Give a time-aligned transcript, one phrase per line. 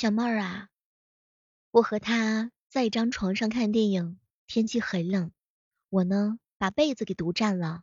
[0.00, 0.68] 小妹儿啊，
[1.72, 5.32] 我和他在一张床上看电影，天气很冷，
[5.90, 7.80] 我呢把被子给独占了。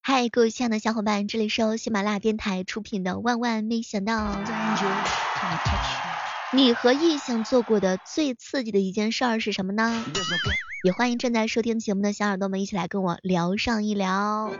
[0.00, 4.34] 嗨，各位亲爱的小伙伴，这里是由喜马拉雅电台出品的《万万没想到》。
[6.54, 10.06] 你和异性做过的最刺激的一件事儿是什么呢？
[10.82, 14.50] 也欢迎正在收听节目的小耳朵们一起来跟我聊上一聊。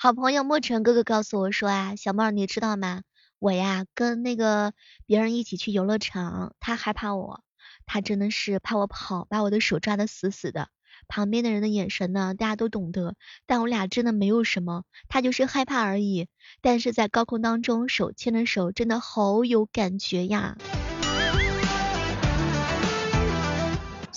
[0.00, 3.02] 好朋友莫尘哥哥告诉我说啊，小妹儿你知道吗？
[3.38, 4.72] 我呀跟那个
[5.06, 7.44] 别人一起去游乐场，他害怕我。
[7.86, 10.68] 他真的是怕我跑，把我的手抓得死死的。
[11.06, 13.14] 旁边的人的眼神呢，大家都懂得。
[13.46, 16.26] 但我俩真的没有什么，他就是害怕而已。
[16.62, 20.56] 但是在高空当中，手牵着手，真的好有感觉呀。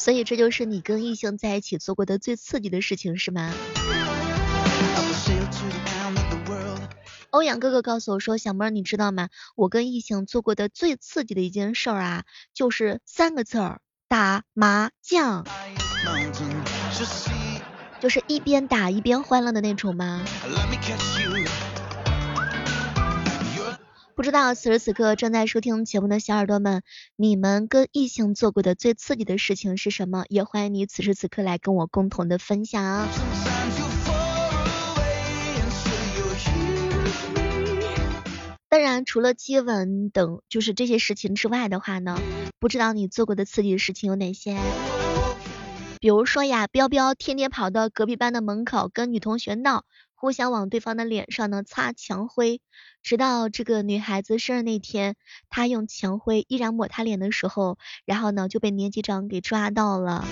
[0.01, 3.53] 所以这就是你跟异性在一起做过的最刺激的事情，是吗？
[7.29, 9.29] 欧阳哥哥告诉我说：“小妹儿，你知道吗？
[9.55, 15.45] 我跟异性做过的最刺激的一件事啊，就是三个字儿，打麻将，
[17.99, 20.25] 就是一边打一边欢乐的那种吗？
[24.21, 26.83] 不知道此时此刻正在收听节目的小耳朵们，
[27.15, 30.25] 你们跟异性做过的最刺激的事情是什么？
[30.29, 33.07] 也欢迎你此时此刻来跟我共同的分享。”
[38.69, 42.21] 当然，除了接吻等就是这些事情之外的话呢，
[42.59, 44.55] 不知道你做过的刺激事情有哪些？
[45.99, 49.83] 比如说呀，彪彪天天跑到隔壁班的门口跟女同学闹，
[50.21, 52.61] 互相往对方的脸上呢擦墙灰，
[53.01, 55.15] 直到这个女孩子生日那天，
[55.49, 60.23] 他用墙灰依然抹她脸的时候，然后呢就被年级长给抓到了。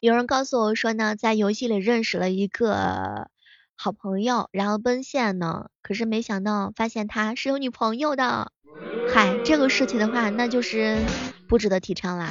[0.00, 3.28] 有人告诉我说呢，在游戏里认识了一个
[3.84, 8.50] 好朋友，然后奔现呢，可是没想到发现他是有女朋友的。
[9.12, 11.04] 嗨，这个事情的话，那就是
[11.46, 12.30] 不值得提倡啦。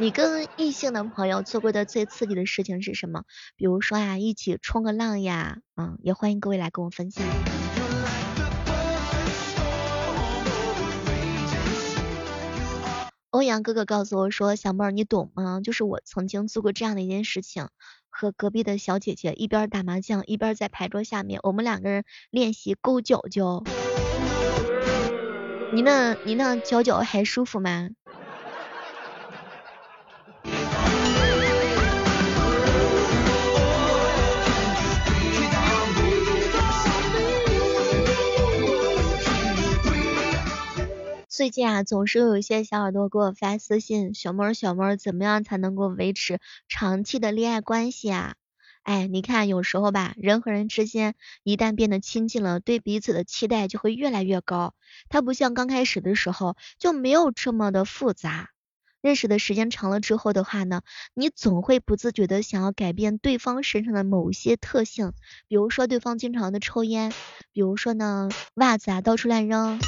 [0.00, 3.22] 你跟异性的朋友做过的最刺激的事情是什么？
[3.54, 7.24] 比如说呀，一起冲个浪呀，嗯，也欢迎各位来跟我分享。
[13.30, 15.60] 欧阳哥哥告诉我说：“小妹儿，你懂吗？
[15.62, 17.68] 就是我曾经做过这样的一件事情，
[18.12, 23.64] 和隔壁的小姐姐一边打麻将，一边在牌桌下面，我们两个人练习勾脚脚。
[25.72, 27.88] 你那，你那脚脚还舒服吗？”
[41.34, 48.34] 最近啊，总是有一些小耳朵给我发私信，小妹儿小妹儿，怎么样才能够维持长期的恋爱关系啊？
[48.82, 54.74] 哎，你看有时候吧，人和人之间一旦变得亲近了，对彼此的期待就会越来越高。
[55.08, 58.50] 它不像刚开始的时候就没有这么的复杂。
[59.00, 60.82] 认识的时间长了之后的话呢，
[61.14, 65.14] 你总会不自觉的想要改变对方身上的某些特性，
[65.48, 67.10] 比如说对方经常的抽烟，
[67.52, 69.80] 比如说呢袜子啊到处乱扔。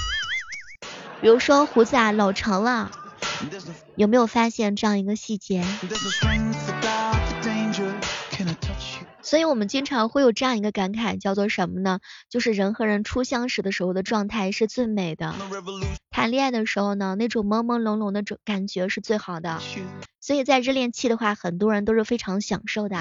[1.21, 2.91] 比如说胡子啊老长了，
[3.97, 5.65] 有没有发现这样一个细节？
[9.23, 12.01] 所以我们经常会有这样一个感慨，叫做什么呢？
[12.29, 15.35] 就是人和人初相识的时候的状态是最美的，
[16.11, 19.61] 谈恋爱的时候呢，那种朦朦胧胧的种感觉是最好的。
[20.21, 22.99] 所以在热恋期的话，很多人都是非常享受的。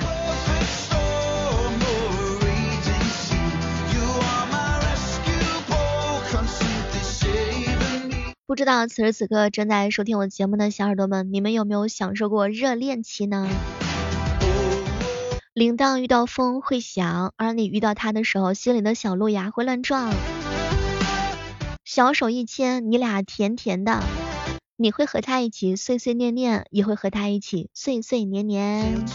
[8.45, 13.47] 不知道此时此刻正在收听我节目的小耳朵们，你们有没有享受过热恋期呢？
[15.53, 20.13] 铃铛遇到风会响，而你遇到他的时候，心里的小鹿呀会乱撞。
[21.85, 24.03] 小手一牵，你俩甜甜的，
[24.75, 29.05] 你会和他一起碎碎念念，也会和他一起碎碎念念。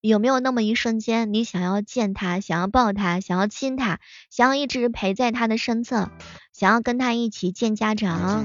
[0.00, 4.00] 有没有那么一瞬间，你想要见他，想要抱他，想要亲他，
[4.30, 6.10] 想要一直陪在他的身侧，
[6.52, 8.44] 想要跟他一起见家长？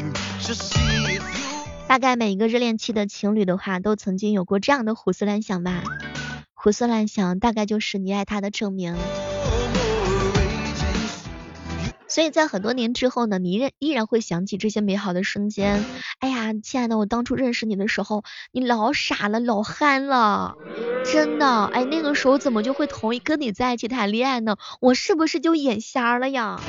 [1.88, 5.84] 大概每一个热恋期的情侣的话，都曾经有过这样的胡思乱想吧。
[6.54, 8.96] 胡思乱想，大概就是你爱他的证明。
[12.07, 15.83] 所以在很多年之后呢，你依然依然会想起这些美好的瞬间。
[16.19, 20.56] 哎呀，亲爱的，我当初认识你的时候，你老傻了，老憨了，
[21.06, 21.65] 真的。
[21.65, 24.56] 哎，那个时候怎么就会同意跟你在一起谈恋爱呢？
[24.80, 26.59] 我是不是就眼瞎了呀？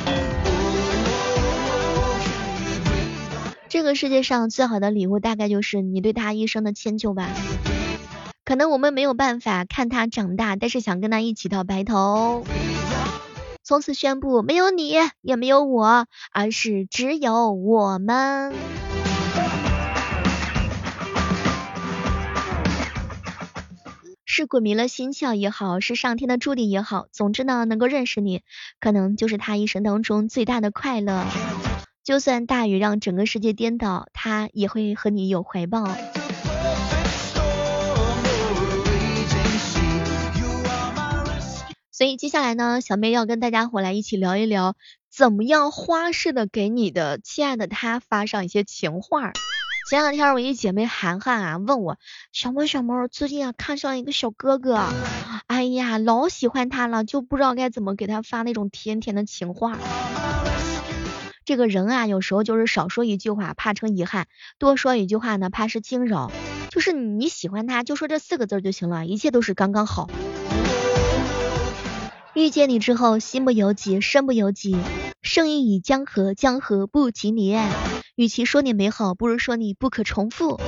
[3.69, 7.29] 这个世界上最好的礼物，大概就是你对他一生的迁就吧。
[8.45, 12.45] 可能我们没有办法看他长大，但是想跟他一起到白头。
[13.63, 18.55] 从此宣布，没有你，也没有我，而是只有我们。
[24.25, 28.43] 是鬼迷了心窍也好，是上天的注定也好，总之呢，能够认识你，
[28.79, 31.25] 可能就是他一生当中最大的快乐。
[32.05, 35.89] 就算大雨让整个世界颠倒，他也会和你有怀抱。
[41.99, 44.77] 所以接下来呢，小妹要跟大家伙来一起聊一聊，
[45.11, 49.33] 怎么样花式的给你的亲爱的他发上一些情话。
[49.91, 51.99] 前两天我一姐妹涵涵啊问我，
[52.31, 54.81] 小猫小猫最近啊看上一个小哥哥，
[55.49, 59.77] 哎呀老喜欢他了，就不知道该怎么给他发那种甜甜的情话。
[61.45, 64.29] 这个人啊有时候就是少说一句话怕成遗憾，
[64.59, 66.31] 多说一句话呢怕是惊扰。
[66.71, 70.09] 就是你喜欢他就说这四个字就行了，一切都是刚刚好。
[72.39, 74.77] 遇见你之后，心不由己，身不由己，
[75.23, 77.59] 胜意已江河，江河不及你。
[78.15, 80.61] 与其说你美好，不如说你不可重复。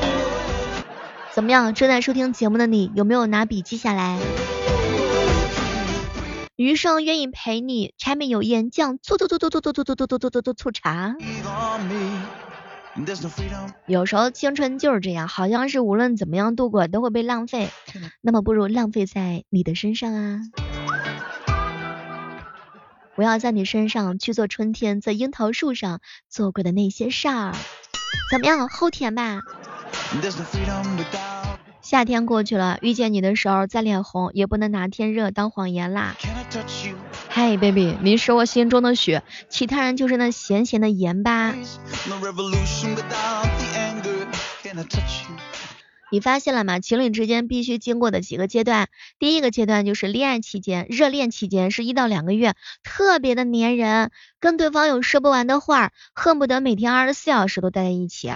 [1.33, 1.73] 怎么样？
[1.73, 4.19] 正在收听节目的你，有没有拿笔记下来？
[6.57, 11.15] 余生愿意陪你，柴米油盐酱醋醋醋醋醋醋醋醋醋醋醋醋醋茶。
[13.87, 17.71] 有时候青春就是这样，好像是无论怎么样度过都会被浪费，
[18.21, 20.41] 那么不如浪费在你的身上啊。
[23.21, 26.01] 我要在你身上去做春天在樱桃树上
[26.31, 27.53] 做过的那些事儿，
[28.31, 28.67] 怎么样？
[28.67, 29.43] 齁甜吧？
[31.83, 36.17] 夏天过去了，遇见你的时候再脸红，也不能拿天热当谎言啦。
[37.29, 41.55] 嗨，baby，你是我心中的雪，其他人就是那咸咸的盐吧。
[46.11, 46.81] 你发现了吗？
[46.81, 54.11] 情侣之间必须经过的几个阶段，第一个阶段就是恋爱期间，热恋期间是一到两个月，特别的粘人，
[54.41, 58.31] 跟对方有说不完的话，恨不得每天二十四小时都待在一起。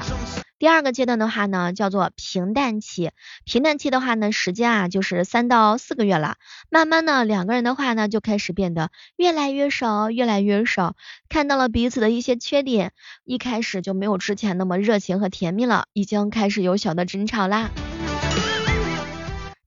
[0.65, 3.11] 第二个阶段的话呢，叫做平淡期。
[3.45, 6.37] 平淡期的话呢，时间啊就是三到四个月了。
[6.71, 10.97] 慢慢呢，两个人的话呢，就开始变得越来越少，越来越少。
[11.29, 12.93] 看到了彼此的一些缺点，
[13.25, 17.69] 一开始就没有之前那么热情和甜蜜了，已经开始有小的争吵啦。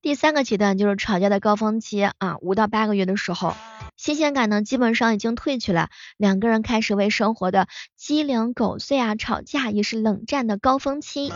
[0.07, 3.53] 第三个阶段就是吵架的高峰期啊，五到八个月的时候。
[3.97, 7.67] 新鲜感呢，基本上已经褪去了，两个人开始为生活的
[7.97, 11.33] 鸡零狗碎啊吵架，也是冷战的高峰期。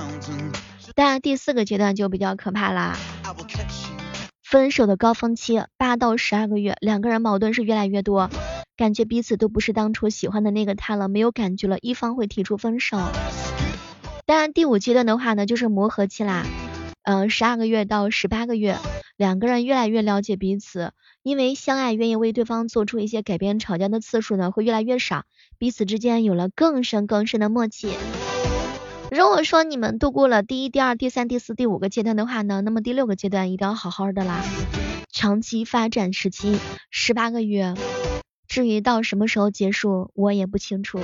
[0.95, 2.95] 但第四个阶段就比较可怕啦，
[4.41, 8.29] 分手的高峰期八到十二个月，两个人矛盾是越来越多，
[8.77, 12.97] 感觉彼此都不是当初喜欢的那个他了，没有感觉了，一方会提出分手。
[14.25, 16.45] 当然第五阶段的话呢，就是磨合期啦，
[17.03, 18.77] 嗯，十二个月到十八个月，
[19.17, 20.93] 两个人越来越了解彼此。
[21.23, 25.23] 因为相爱，愿意为对方做出一些改变，吵架的次数呢会越来越少，
[25.57, 27.93] 彼此之间有了更深更深的默契。
[29.11, 34.43] 如果说你们度过了第一、第二、第三、第四、第五个阶段的话呢，那么第六个阶段一定要好好的啦。
[35.11, 36.57] 长期发展时期
[36.89, 37.73] 十八个月，
[38.47, 40.99] 至于到什么时候结束，我也不清楚。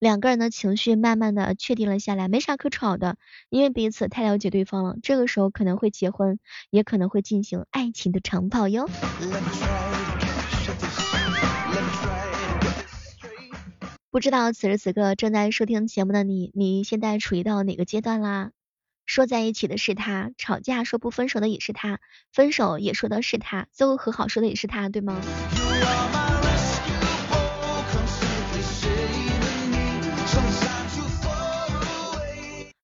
[0.00, 3.18] 两个人的情绪慢慢的确定了下来，没啥可吵的，
[3.50, 4.96] 因为彼此太了解对方了。
[5.02, 6.38] 这个时候可能会结婚，
[6.70, 8.88] 也可能会进行爱情的长跑哟。
[14.10, 18.52] 不知道此时此刻正在收听节目的你，你现在处于到哪个阶段啦？
[19.04, 22.00] 说在一起的是他，吵架说不分手的也是他，
[22.32, 25.20] 分手也说的是他，最后和好说的也是他，对吗？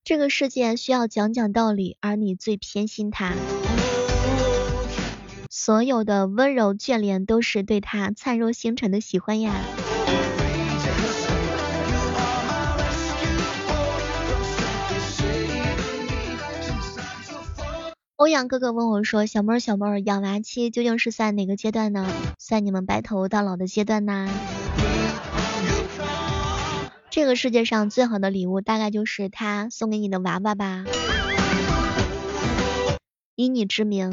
[0.06, 3.34] 这个世界需要讲讲道理，而你最偏心他。
[5.50, 9.52] 所有的温柔眷恋都是对他灿若星辰的喜欢呀。
[18.14, 22.06] 欧阳哥哥问我说：“小妹小妹，养娃期究竟是在哪个阶段呢？
[22.38, 24.30] 算你们白头到老的阶段呢？”
[27.16, 30.84] 这个世界上最好的礼物，大概就是他送给你的娃娃吧。
[33.34, 34.12] 以你之名。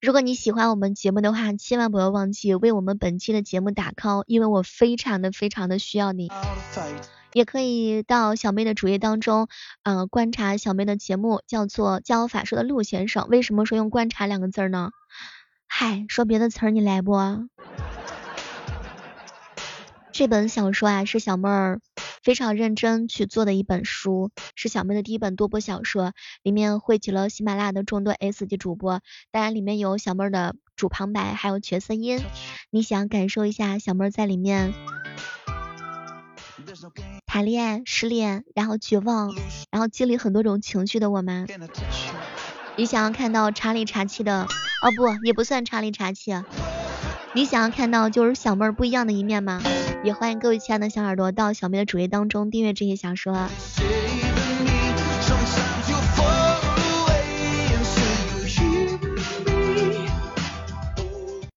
[0.00, 6.30] 如果你喜欢我们节目的话，千万不要忘记为我们本期的节目打 call，因为我非常的非常的需要你。
[7.32, 9.48] 也可以到小妹的主页当中，
[9.82, 13.26] 呃，观察小妹的节目，叫做教法术的陆先生。
[13.28, 14.90] 为什么说用观察两个字呢？
[15.72, 17.14] 嗨，说别的词儿你来不？
[20.12, 21.80] 这本小说啊，是小妹儿
[22.22, 26.12] 非常认真去做的一本书，是小妹的第一本多播小说，
[26.42, 29.00] 里面汇集了喜马拉雅的众多 S 级主播，
[29.30, 32.20] 当然里面有小妹儿的主旁白，还有角色音。
[32.70, 34.74] 你想感受一下小妹儿在里面
[37.24, 39.32] 谈恋爱、失恋，然后绝望，
[39.70, 41.46] 然后经历很多种情绪的我吗？
[42.76, 44.48] 你想要看到查理查气的？
[44.80, 46.32] 哦不，也不算茶里茶气。
[47.34, 49.62] 你想要看到就是小妹儿不一样的一面吗？
[50.02, 53.48] 也欢迎各位亲爱的小耳朵到小妹的主页当中订阅这些小说。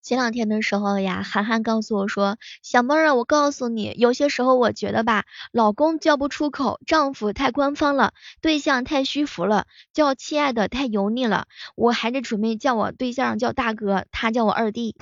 [0.04, 14.94] 前两天的时候呀，涵涵告诉我说，小妹儿啊，我告诉你，有些时候我觉得吧，老公叫不出口，丈夫太官方了，对象太虚浮了，叫亲爱的太油腻了，我还是准备叫我对象叫大哥，他叫我二弟。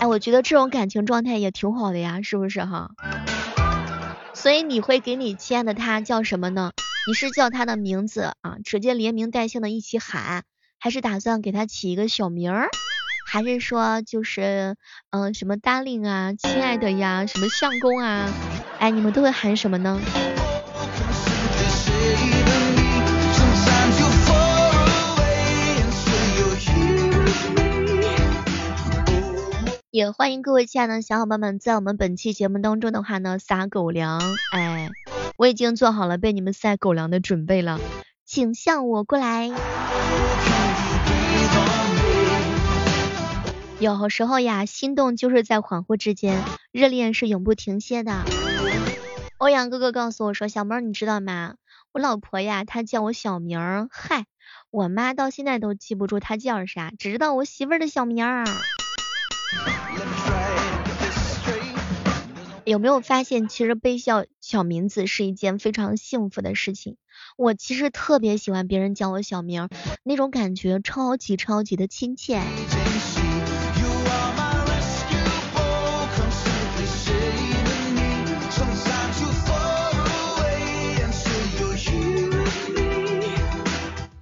[0.00, 2.90] 哎，我觉得这种感情状态也挺好的呀，是不是哈？
[4.34, 6.72] 所以你会给你亲爱的他叫什么呢？
[7.06, 10.42] 你是叫他的名字啊，直接连名带姓的一起喊。
[10.82, 12.70] 还是打算给他起一个小名儿，
[13.30, 14.76] 还是说就是
[15.10, 18.32] 嗯什么 darling 啊，亲爱的呀，什么相公啊，
[18.78, 20.00] 哎，你们都会喊什么呢？
[29.90, 34.18] 也欢迎各位亲爱的小伙伴们在我们本期节目当中的话呢撒狗粮，
[34.54, 34.88] 哎，
[35.36, 37.78] 我已经做好了被你们撒狗粮的准备了，
[38.24, 39.50] 请向我过来。
[43.80, 48.24] 有时候呀，心动就是在恍惚之间，热恋是永不停歇的。
[49.38, 51.54] 欧阳哥哥告诉我说，小猫你知道吗？
[51.92, 54.26] 我老婆呀，她叫我小名儿，嗨，
[54.70, 58.44] 我妈到现在都记不住她叫啥，只知道我媳妇儿的小名儿。
[62.66, 66.96] 有没有发现，其实被叫小名字是一件非常幸福的事情？
[67.38, 69.70] 我其实特别喜欢别人叫我小名儿，
[70.02, 72.42] 那种感觉超级超级的亲切。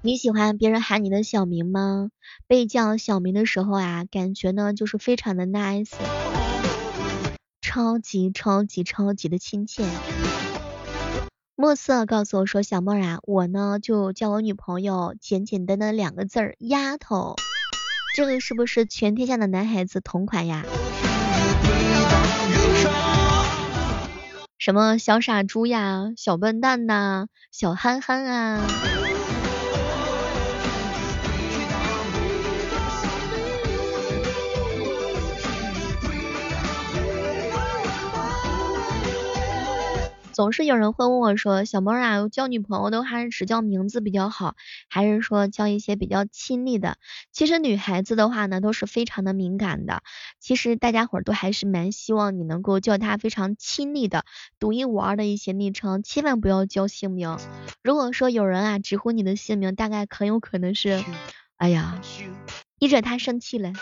[0.09, 2.09] 你喜欢别人喊你的小名吗？
[2.47, 5.91] 被叫小名的时候啊，感觉呢就是非常的 nice，
[7.61, 9.85] 超级超级超级的亲切。
[11.57, 17.37] 墨色告诉我说，小莫啊，我呢就叫我女朋友简简单单两个字儿，丫头。
[18.17, 20.65] 这个是不是全天下的男孩子同款呀？
[24.57, 28.67] 什么小傻猪呀，小笨蛋呐，小憨憨啊？
[40.39, 44.55] 总是有人会问我说，小猫啊，交女朋友的话是只叫名字比较好，
[44.89, 46.97] 还是说叫一些比较亲昵的？
[47.33, 50.01] 其实女孩子的话呢，都是非常的敏感的。
[50.39, 54.25] 其实大家伙儿都还是蛮希望你能够叫她非常亲昵的、
[54.61, 57.37] 独一无二的一些昵称，千万不要叫姓名。
[57.83, 61.03] 如果说有人啊直呼你的姓名，大概很有可能是，
[61.57, 62.01] 哎呀，
[62.79, 63.73] 你惹他生气了。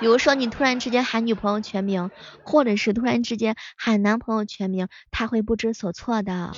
[0.00, 2.10] 比如说你突然之间喊女朋友全名，
[2.42, 6.52] 或者是突然之间喊男朋友全名，他会不知所措的，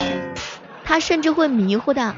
[0.84, 2.14] 他甚至会迷糊的。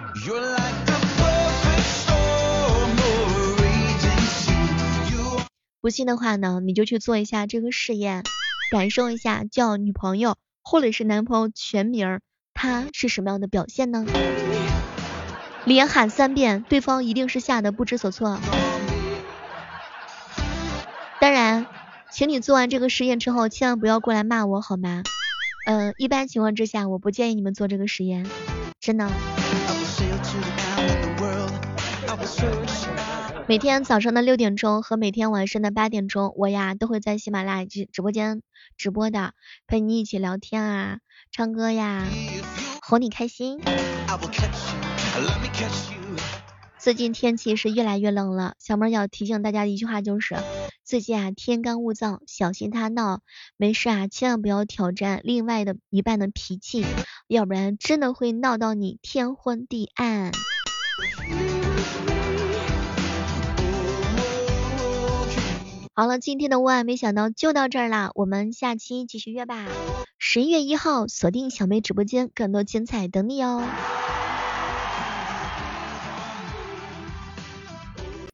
[5.81, 8.25] 不信的话呢，你就去做一下这个试验，
[8.71, 12.21] 感受一下叫女朋友或者是男朋友全名，
[12.53, 14.05] 他是什么样的表现呢？
[15.65, 18.41] 连喊三遍，对方一定是吓得不知所措。
[21.21, 21.67] 当然，
[22.11, 25.03] 请你做完这个实验之后，千万不要过来骂我，好吗？
[25.67, 28.25] 嗯，一般情况之下，我不建议你们做这个实验，
[28.81, 29.11] 真的。
[33.49, 38.43] 每天早上的六点钟和每天晚上的八点钟，我呀都会在喜马拉雅直直播间
[38.77, 39.33] 直播的，
[39.67, 40.99] 陪你一起聊天啊，
[41.33, 42.07] 唱歌呀，
[42.83, 43.61] 哄你开心。
[46.79, 50.37] 最近天气是越来越冷了，小妹要提醒大家一句话就是。
[50.88, 53.21] 最近啊，天干物燥，小心他闹。
[53.59, 56.83] 没事啊，千万不要挑战另外的一半的脾气，
[57.26, 60.33] 要不然真的会闹到你天昏地暗。
[65.92, 69.66] 好了，今天的万没想到就到这儿啦，我们下期继续约吧。
[70.16, 73.62] 十一月一号，锁定小妹直播间，更多精彩等你哦。